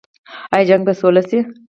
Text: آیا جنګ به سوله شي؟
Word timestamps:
آیا 0.53 0.65
جنګ 0.69 0.83
به 0.87 0.93
سوله 1.01 1.21
شي؟ 1.29 1.39